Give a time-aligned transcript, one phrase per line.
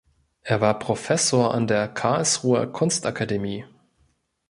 [0.41, 3.65] Er war Professor an der Karlsruher Kunstakademie.